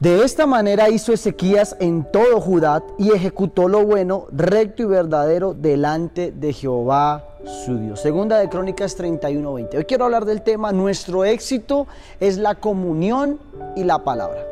[0.00, 5.52] De esta manera hizo Ezequías en todo Judá y ejecutó lo bueno, recto y verdadero
[5.52, 8.00] delante de Jehová su Dios.
[8.00, 9.76] Segunda de Crónicas 31:20.
[9.76, 11.86] Hoy quiero hablar del tema Nuestro éxito
[12.18, 13.38] es la comunión
[13.76, 14.42] y la palabra.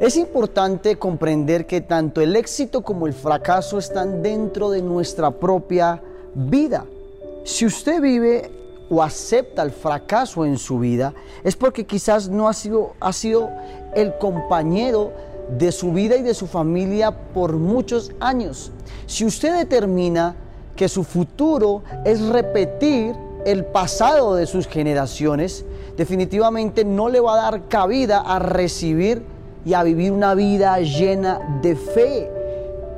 [0.00, 6.00] Es importante comprender que tanto el éxito como el fracaso están dentro de nuestra propia
[6.34, 6.86] vida.
[7.44, 8.55] Si usted vive
[8.88, 13.50] o acepta el fracaso en su vida, es porque quizás no ha sido, ha sido
[13.94, 15.12] el compañero
[15.58, 18.72] de su vida y de su familia por muchos años.
[19.06, 20.36] Si usted determina
[20.74, 25.64] que su futuro es repetir el pasado de sus generaciones,
[25.96, 29.22] definitivamente no le va a dar cabida a recibir
[29.64, 32.30] y a vivir una vida llena de fe.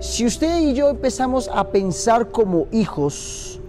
[0.00, 3.60] Si usted y yo empezamos a pensar como hijos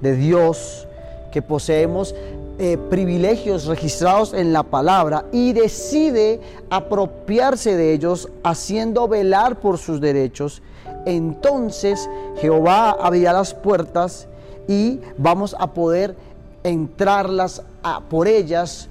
[0.00, 0.87] de Dios,
[1.30, 2.14] que poseemos
[2.58, 10.00] eh, privilegios registrados en la palabra y decide apropiarse de ellos haciendo velar por sus
[10.00, 10.60] derechos,
[11.06, 12.08] entonces
[12.40, 14.26] Jehová abrirá las puertas
[14.66, 16.16] y vamos a poder
[16.64, 17.62] entrarlas
[18.10, 18.88] por ellas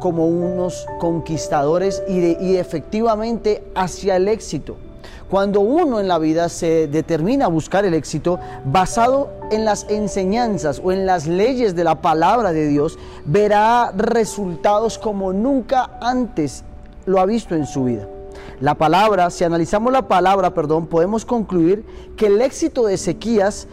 [0.00, 4.76] como unos conquistadores y efectivamente hacia el éxito.
[5.30, 10.80] Cuando uno en la vida se determina a buscar el éxito basado en las enseñanzas
[10.82, 16.64] o en las leyes de la palabra de Dios, verá resultados como nunca antes
[17.06, 18.08] lo ha visto en su vida.
[18.60, 21.84] La palabra, si analizamos la palabra, perdón, podemos concluir
[22.16, 23.66] que el éxito de Ezequías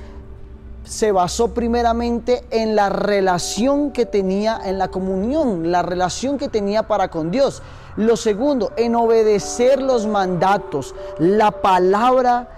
[0.84, 6.84] se basó primeramente en la relación que tenía, en la comunión, la relación que tenía
[6.84, 7.62] para con Dios.
[7.98, 12.50] Lo segundo, en obedecer los mandatos, la palabra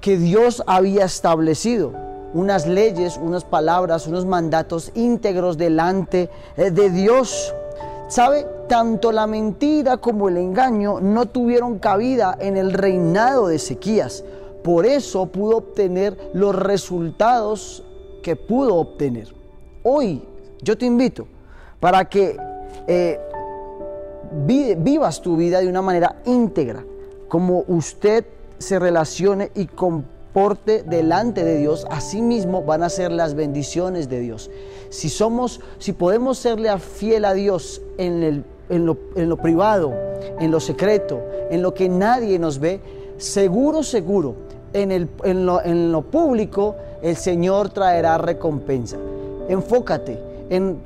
[0.00, 1.92] que Dios había establecido.
[2.32, 7.52] Unas leyes, unas palabras, unos mandatos íntegros delante eh, de Dios.
[8.08, 8.46] ¿Sabe?
[8.68, 14.24] Tanto la mentira como el engaño no tuvieron cabida en el reinado de Ezequías.
[14.62, 17.82] Por eso pudo obtener los resultados
[18.22, 19.34] que pudo obtener.
[19.82, 20.22] Hoy
[20.62, 21.26] yo te invito
[21.78, 22.36] para que
[22.86, 23.18] eh,
[24.78, 26.84] vivas tu vida de una manera íntegra,
[27.28, 28.26] como usted
[28.58, 34.20] se relacione y comporte delante de Dios, así mismo van a ser las bendiciones de
[34.20, 34.50] Dios.
[34.90, 39.94] Si somos, si podemos serle fiel a Dios en, lo, en lo privado,
[40.38, 42.80] en lo secreto, en lo que nadie nos ve,
[43.16, 44.34] seguro, seguro,
[44.72, 48.96] en, el, en, lo, en lo público el Señor traerá recompensa.
[49.48, 50.18] Enfócate
[50.50, 50.78] en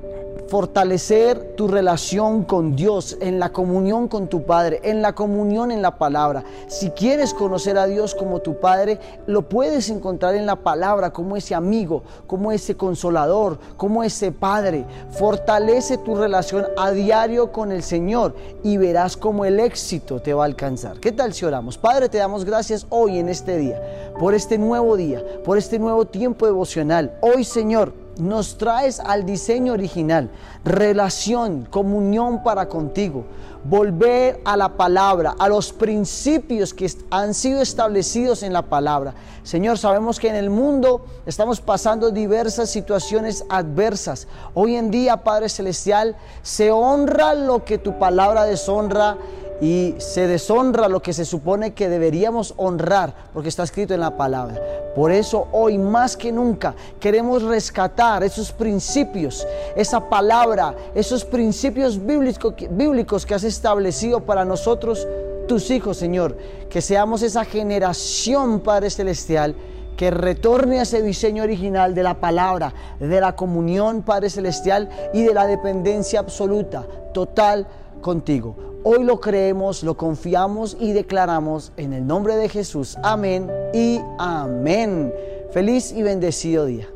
[0.49, 5.83] fortalecer tu relación con Dios, en la comunión con tu Padre, en la comunión en
[5.83, 6.45] la palabra.
[6.69, 11.37] Si quieres conocer a Dios como tu Padre, lo puedes encontrar en la palabra como
[11.37, 14.85] ese amigo, como ese consolador, como ese Padre.
[15.11, 20.45] Fortalece tu relación a diario con el Señor y verás cómo el éxito te va
[20.45, 21.01] a alcanzar.
[21.01, 21.79] ¿Qué tal si oramos?
[21.79, 26.05] Padre, te damos gracias hoy en este día, por este nuevo día, por este nuevo
[26.05, 27.17] tiempo devocional.
[27.21, 30.31] Hoy, Señor, nos traes al diseño original,
[30.65, 33.25] relación, comunión para contigo,
[33.65, 39.15] volver a la palabra, a los principios que han sido establecidos en la palabra.
[39.43, 44.29] Señor, sabemos que en el mundo estamos pasando diversas situaciones adversas.
[44.55, 49.17] Hoy en día, Padre Celestial, se honra lo que tu palabra deshonra
[49.61, 54.17] y se deshonra lo que se supone que deberíamos honrar, porque está escrito en la
[54.17, 54.61] palabra.
[54.95, 63.27] Por eso hoy más que nunca queremos rescatar esos principios, esa palabra, esos principios bíblicos,
[63.27, 65.07] que has establecido para nosotros,
[65.49, 66.37] tus hijos, Señor.
[66.71, 69.55] Que seamos esa generación, Padre Celestial,
[69.97, 75.23] que retorne a ese diseño original de la palabra, de la comunión, Padre Celestial, y
[75.23, 77.67] de la dependencia absoluta, total
[78.01, 78.74] contigo.
[78.87, 82.99] Hoy lo creemos, lo confiamos y declaramos en el nombre de Jesús.
[83.03, 85.11] Amén y amén.
[85.53, 86.94] Feliz y bendecido día.